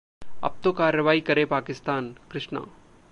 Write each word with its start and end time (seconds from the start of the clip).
अब 0.43 0.55
तो 0.63 0.71
कार्रवाई 0.71 1.21
करे 1.21 1.45
पाकिस्तान: 1.45 2.15
कृष्णा 2.31 2.65